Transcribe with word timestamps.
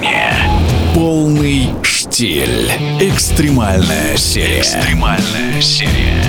движения. 0.00 0.34
Полный 0.94 1.70
штиль. 1.82 2.70
Экстремальная 3.00 4.16
серия. 4.16 4.60
Экстремальная 4.60 5.60
серия. 5.60 6.24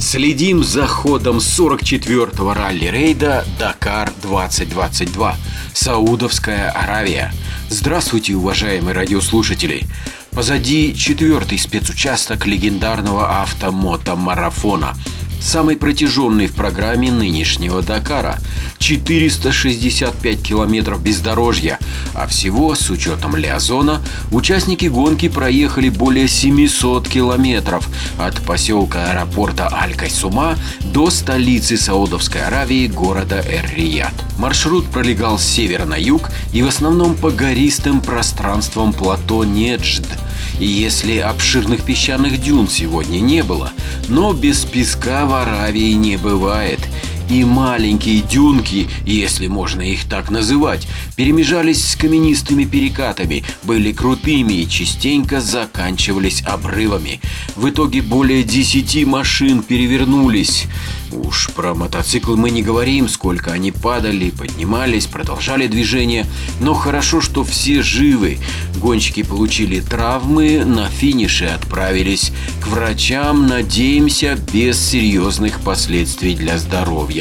Следим 0.00 0.64
за 0.64 0.86
ходом 0.86 1.36
44-го 1.38 2.52
ралли-рейда 2.52 3.44
«Дакар-2022» 3.58 5.34
Саудовская 5.72 6.70
Аравия. 6.70 7.32
Здравствуйте, 7.68 8.34
уважаемые 8.34 8.94
радиослушатели! 8.94 9.84
Позади 10.32 10.94
четвертый 10.94 11.58
спецучасток 11.58 12.46
легендарного 12.46 13.42
автомотомарафона– 13.42 14.96
самый 15.42 15.76
протяженный 15.76 16.46
в 16.46 16.54
программе 16.54 17.10
нынешнего 17.10 17.82
Дакара. 17.82 18.38
465 18.78 20.42
километров 20.42 21.02
бездорожья, 21.02 21.78
а 22.14 22.26
всего, 22.26 22.74
с 22.74 22.90
учетом 22.90 23.36
Лиазона, 23.36 24.00
участники 24.30 24.86
гонки 24.86 25.28
проехали 25.28 25.88
более 25.88 26.28
700 26.28 27.08
километров 27.08 27.88
от 28.18 28.40
поселка 28.42 29.10
аэропорта 29.10 29.68
Аль-Кайсума 29.72 30.56
до 30.80 31.10
столицы 31.10 31.76
Саудовской 31.76 32.42
Аравии 32.42 32.86
города 32.86 33.36
Эр-Рияд. 33.36 34.14
Маршрут 34.38 34.86
пролегал 34.86 35.38
с 35.38 35.44
севера 35.44 35.84
на 35.84 35.96
юг 35.96 36.30
и 36.52 36.62
в 36.62 36.68
основном 36.68 37.14
по 37.14 37.30
гористым 37.30 38.00
пространствам 38.00 38.92
плато 38.92 39.44
Неджд– 39.44 40.06
если 40.58 41.18
обширных 41.18 41.84
песчаных 41.84 42.40
дюн 42.40 42.68
сегодня 42.68 43.20
не 43.20 43.42
было, 43.42 43.72
но 44.08 44.32
без 44.32 44.64
песка 44.64 45.26
в 45.26 45.34
Аравии 45.34 45.92
не 45.92 46.16
бывает. 46.16 46.80
И 47.28 47.44
маленькие 47.44 48.20
дюнки, 48.22 48.88
если 49.06 49.46
можно 49.46 49.82
их 49.82 50.04
так 50.04 50.30
называть, 50.30 50.86
перемежались 51.16 51.86
с 51.86 51.96
каменистыми 51.96 52.64
перекатами, 52.64 53.44
были 53.62 53.92
крутыми 53.92 54.54
и 54.54 54.68
частенько 54.68 55.40
заканчивались 55.40 56.42
обрывами. 56.44 57.20
В 57.56 57.68
итоге 57.68 58.02
более 58.02 58.42
десяти 58.42 59.04
машин 59.04 59.62
перевернулись. 59.62 60.66
Уж 61.12 61.50
про 61.54 61.74
мотоциклы 61.74 62.36
мы 62.36 62.50
не 62.50 62.62
говорим, 62.62 63.06
сколько 63.06 63.52
они 63.52 63.70
падали, 63.70 64.30
поднимались, 64.30 65.06
продолжали 65.06 65.66
движение. 65.66 66.26
Но 66.60 66.72
хорошо, 66.74 67.20
что 67.20 67.44
все 67.44 67.82
живы. 67.82 68.38
Гонщики 68.76 69.22
получили 69.22 69.80
травмы, 69.80 70.64
на 70.64 70.88
финише 70.88 71.46
отправились 71.46 72.32
к 72.62 72.68
врачам, 72.68 73.46
надеемся, 73.46 74.38
без 74.52 74.80
серьезных 74.80 75.60
последствий 75.60 76.34
для 76.34 76.58
здоровья. 76.58 77.11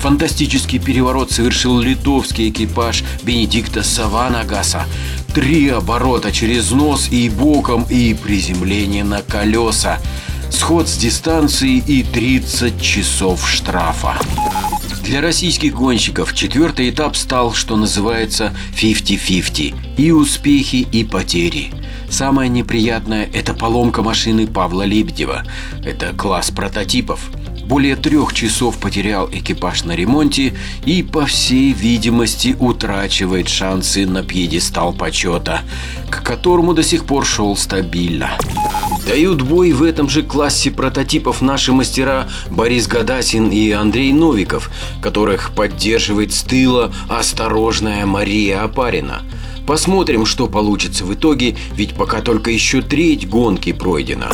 Фантастический 0.00 0.78
переворот 0.78 1.30
совершил 1.30 1.78
литовский 1.78 2.48
экипаж 2.48 3.04
Бенедикта 3.22 3.82
Саванагаса. 3.82 4.86
Три 5.34 5.68
оборота 5.68 6.32
через 6.32 6.70
нос 6.70 7.08
и 7.10 7.28
боком 7.28 7.84
и 7.90 8.14
приземление 8.14 9.04
на 9.04 9.22
колеса 9.22 9.98
сход 10.50 10.88
с 10.88 10.96
дистанции 10.96 11.76
и 11.78 12.02
30 12.02 12.80
часов 12.80 13.48
штрафа. 13.48 14.18
Для 15.02 15.20
российских 15.20 15.74
гонщиков 15.74 16.34
четвертый 16.34 16.90
этап 16.90 17.16
стал, 17.16 17.52
что 17.52 17.76
называется, 17.76 18.54
50-50. 18.80 19.74
И 19.96 20.10
успехи, 20.12 20.86
и 20.92 21.04
потери. 21.04 21.72
Самое 22.08 22.48
неприятное– 22.48 23.28
это 23.34 23.54
поломка 23.54 24.02
машины 24.02 24.46
Павла 24.46 24.82
Лебедева. 24.82 25.44
Это 25.84 26.12
класс 26.12 26.50
прототипов. 26.50 27.30
Более 27.70 27.94
трех 27.94 28.34
часов 28.34 28.78
потерял 28.78 29.30
экипаж 29.30 29.84
на 29.84 29.92
ремонте 29.92 30.54
и, 30.84 31.04
по 31.04 31.24
всей 31.24 31.72
видимости, 31.72 32.56
утрачивает 32.58 33.48
шансы 33.48 34.08
на 34.08 34.24
пьедестал 34.24 34.92
почета, 34.92 35.60
к 36.10 36.20
которому 36.24 36.74
до 36.74 36.82
сих 36.82 37.04
пор 37.04 37.24
шел 37.24 37.56
стабильно. 37.56 38.32
Дают 39.06 39.42
бой 39.42 39.70
в 39.70 39.84
этом 39.84 40.08
же 40.08 40.24
классе 40.24 40.72
прототипов 40.72 41.42
наши 41.42 41.72
мастера 41.72 42.28
Борис 42.50 42.88
Гадасин 42.88 43.50
и 43.50 43.70
Андрей 43.70 44.12
Новиков, 44.12 44.68
которых 45.00 45.52
поддерживает 45.52 46.34
с 46.34 46.42
тыла 46.42 46.92
осторожная 47.08 48.04
Мария 48.04 48.64
Апарина– 48.64 49.22
Посмотрим, 49.70 50.26
что 50.26 50.48
получится 50.48 51.04
в 51.04 51.14
итоге, 51.14 51.56
ведь 51.74 51.94
пока 51.94 52.22
только 52.22 52.50
еще 52.50 52.82
треть 52.82 53.28
гонки 53.28 53.72
пройдена. 53.72 54.32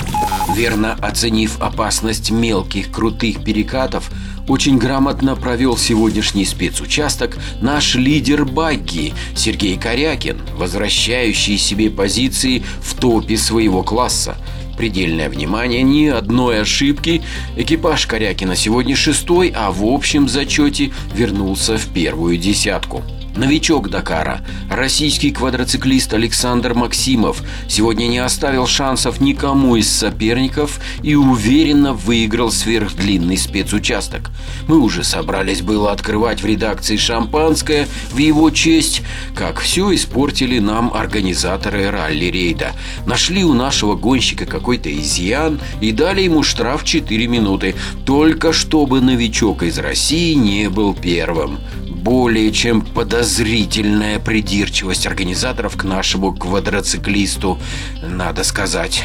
Верно 0.54 0.94
оценив 0.94 1.60
опасность 1.60 2.30
мелких 2.30 2.90
крутых 2.90 3.42
перекатов, 3.42 4.10
очень 4.48 4.78
грамотно 4.78 5.34
провел 5.34 5.76
сегодняшний 5.76 6.44
спецучасток 6.44 7.36
наш 7.60 7.96
лидер 7.96 8.44
багги 8.44 9.12
Сергей 9.34 9.76
Корякин, 9.76 10.40
возвращающий 10.56 11.58
себе 11.58 11.90
позиции 11.90 12.62
в 12.80 12.94
топе 12.94 13.36
своего 13.36 13.82
класса. 13.82 14.36
Предельное 14.78 15.28
внимание, 15.28 15.82
ни 15.82 16.06
одной 16.06 16.60
ошибки. 16.60 17.22
Экипаж 17.56 18.06
Корякина 18.06 18.54
сегодня 18.54 18.94
шестой, 18.94 19.52
а 19.56 19.72
в 19.72 19.84
общем 19.84 20.28
зачете 20.28 20.92
вернулся 21.14 21.76
в 21.76 21.86
первую 21.86 22.36
десятку. 22.36 23.02
Новичок 23.36 23.90
Дакара, 23.90 24.40
российский 24.70 25.30
квадроциклист 25.30 26.14
Александр 26.14 26.72
Максимов, 26.72 27.42
сегодня 27.68 28.06
не 28.06 28.18
оставил 28.18 28.66
шансов 28.66 29.20
никому 29.20 29.76
из 29.76 29.90
соперников 29.92 30.80
и 31.02 31.14
уверенно 31.14 31.92
выиграл 31.92 32.50
сверхдлинный 32.50 33.36
спецучасток. 33.36 34.30
Мы 34.68 34.78
уже 34.80 35.04
собрались 35.04 35.60
было 35.60 35.92
открывать 35.92 36.42
в 36.42 36.46
редакции 36.46 36.96
шампанское 36.96 37.86
в 38.10 38.16
его 38.16 38.48
честь, 38.48 39.02
как 39.34 39.60
все 39.60 39.94
испортили 39.94 40.58
нам 40.58 40.94
организаторы 40.94 41.90
ралли-рейда. 41.90 42.72
Нашли 43.04 43.44
у 43.44 43.52
нашего 43.52 43.96
гонщика 43.96 44.46
какой-то 44.46 44.90
изъян 44.90 45.60
и 45.82 45.92
дали 45.92 46.22
ему 46.22 46.42
штраф 46.42 46.84
4 46.84 47.26
минуты, 47.26 47.74
только 48.06 48.54
чтобы 48.54 49.02
новичок 49.02 49.62
из 49.62 49.78
России 49.78 50.32
не 50.32 50.70
был 50.70 50.94
первым 50.94 51.58
более 52.06 52.52
чем 52.52 52.82
подозрительная 52.82 54.20
придирчивость 54.20 55.08
организаторов 55.08 55.76
к 55.76 55.82
нашему 55.82 56.32
квадроциклисту, 56.32 57.58
надо 58.00 58.44
сказать. 58.44 59.02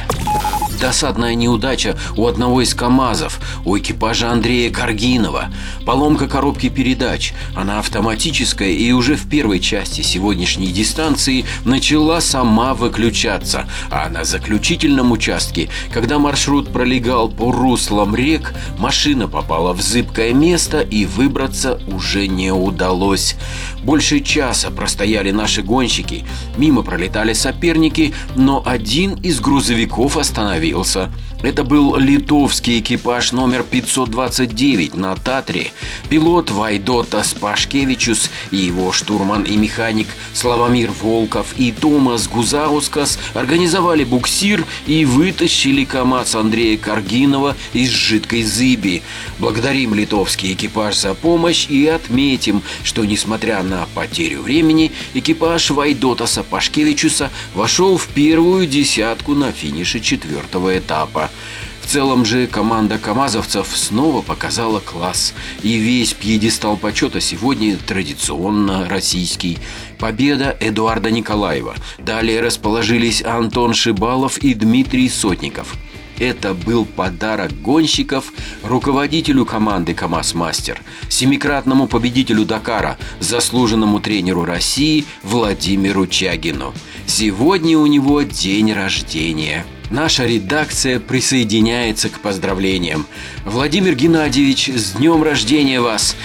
Досадная 0.80 1.36
неудача 1.36 1.98
у 2.16 2.28
одного 2.28 2.62
из 2.62 2.74
КАМАЗов, 2.74 3.40
у 3.66 3.78
экипажа 3.78 4.32
Андрея 4.32 4.72
Каргинова. 4.72 5.52
Поломка 5.86 6.28
коробки 6.28 6.70
передач. 6.70 7.34
Она 7.56 7.80
автоматическая 7.80 8.70
и 8.70 8.92
уже 8.92 9.16
в 9.16 9.30
первой 9.30 9.60
части 9.60 10.02
сегодняшней 10.02 10.68
дистанции 10.68 11.46
начала 11.66 12.22
сама 12.22 12.74
выключаться. 12.74 13.68
А 13.90 14.10
на 14.10 14.24
заключительном 14.24 15.12
участке, 15.12 15.70
когда 15.94 16.20
маршрут 16.20 16.72
пролегал 16.72 17.30
по 17.30 17.52
руслам 17.52 18.16
рек, 18.16 18.54
машина 18.78 19.28
попала 19.28 19.74
в 19.74 19.82
зыбкое 19.82 20.34
место 20.34 20.82
и 20.82 21.06
выбраться 21.06 21.80
уже 21.88 22.28
не 22.28 22.52
удалось. 22.52 23.36
Больше 23.84 24.20
часа 24.22 24.70
простояли 24.70 25.32
наши 25.32 25.62
гонщики. 25.64 26.24
Мимо 26.58 26.82
пролетали 26.82 27.34
соперники, 27.34 28.14
но 28.36 28.64
один 28.66 29.16
из 29.16 29.40
грузовиков 29.40 30.18
остановился 30.18 30.61
остановился. 30.62 31.12
Это 31.42 31.64
был 31.64 31.96
литовский 31.96 32.80
экипаж 32.80 33.32
номер 33.32 33.64
529 33.64 34.94
на 34.94 35.16
Татре. 35.16 35.72
Пилот 36.08 36.52
Вайдотас 36.52 37.34
Пашкевичус 37.34 38.30
и 38.52 38.58
его 38.58 38.92
штурман 38.92 39.42
и 39.42 39.58
механик 39.58 40.08
Славомир 40.36 40.92
Волков 41.02 41.56
и 41.58 41.72
Томас 41.72 42.28
Гузаускас 42.28 43.18
организовали 43.34 44.04
буксир 44.04 44.64
и 44.86 45.04
вытащили 45.04 45.84
КАМАЗ 45.84 46.36
Андрея 46.36 46.78
Каргинова 46.78 47.56
из 47.74 47.90
жидкой 47.90 48.44
зыби. 48.44 49.02
Благодарим 49.40 49.96
литовский 49.96 50.54
экипаж 50.54 50.96
за 50.96 51.16
помощь 51.16 51.68
и 51.70 51.88
отметим, 51.88 52.62
что 52.84 53.04
несмотря 53.04 53.64
на 53.64 53.88
потерю 53.96 54.44
времени, 54.44 54.92
экипаж 55.16 55.72
Вайдотаса 55.72 56.44
Пашкевичуса 56.44 57.32
вошел 57.56 57.98
в 57.98 58.08
первую 58.10 58.68
десятку 58.68 59.34
на 59.34 59.52
финише 59.52 60.00
четвертого 60.00 60.51
четвертого 60.52 60.78
этапа. 60.78 61.30
В 61.82 61.88
целом 61.88 62.26
же 62.26 62.48
команда 62.48 62.98
камазовцев 62.98 63.68
снова 63.76 64.22
показала 64.22 64.80
класс, 64.80 65.34
и 65.64 65.78
весь 65.78 66.14
пьедестал 66.14 66.78
почета 66.78 67.20
сегодня 67.20 67.78
традиционно 67.78 68.88
российский. 68.88 69.58
Победа 69.98 70.56
Эдуарда 70.60 71.12
Николаева. 71.12 71.76
Далее 71.98 72.42
расположились 72.42 73.24
Антон 73.24 73.74
Шибалов 73.74 74.38
и 74.38 74.54
Дмитрий 74.54 75.10
Сотников. 75.10 75.76
Это 76.20 76.54
был 76.54 76.86
подарок 76.86 77.52
гонщиков 77.62 78.32
руководителю 78.64 79.44
команды 79.44 79.96
КАМАЗ-мастер, 79.96 80.80
семикратному 81.10 81.88
победителю 81.88 82.46
Дакара, 82.46 82.98
заслуженному 83.20 84.00
тренеру 84.00 84.46
России 84.46 85.06
Владимиру 85.24 86.06
Чагину. 86.06 86.74
Сегодня 87.08 87.78
у 87.78 87.88
него 87.88 88.22
день 88.22 88.72
рождения– 88.72 89.66
наша 89.92 90.26
редакция 90.26 91.00
присоединяется 91.00 92.10
к 92.10 92.20
поздравлениям. 92.20 93.06
Владимир 93.46 93.96
Геннадьевич, 93.96 94.70
с 94.70 94.94
днем 94.94 95.22
рождения 95.22 95.82
вас! 95.82 96.16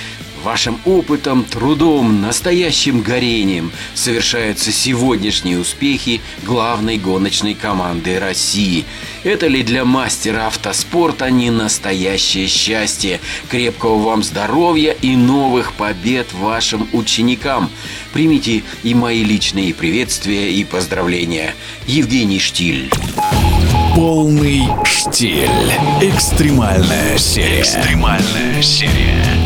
Вашим 0.43 0.79
опытом, 0.85 1.45
трудом, 1.45 2.21
настоящим 2.21 3.01
горением 3.01 3.73
совершаются 3.95 4.71
сегодняшние 4.71 5.59
успехи 5.59 6.21
главной 6.45 6.99
гоночной 6.99 7.55
команды 7.55 8.19
России. 8.21 8.85
Это 9.25 9.49
ли 9.49 9.63
для 9.63 9.85
мастера 9.85 10.47
автоспорта 10.47 11.31
не 11.31 11.51
настоящее 11.51 12.47
счастье? 12.47 13.21
Крепкого 13.49 14.03
вам 14.03 14.23
здоровья 14.23 14.93
и 14.93 15.17
новых 15.17 15.73
побед 15.73 16.33
вашим 16.33 16.89
ученикам. 16.93 17.71
Примите 18.13 18.63
и 18.83 18.95
мои 18.95 19.25
личные 19.25 19.75
приветствия 19.75 20.53
и 20.53 20.65
поздравления. 20.65 21.55
Евгений 21.87 22.39
Штиль. 22.39 22.91
Полный 23.97 24.69
штиль. 24.85 25.49
Экстремальная 26.03 27.17
серия. 27.17 27.63
Экстремальная 27.63 28.63
серия. 28.63 29.46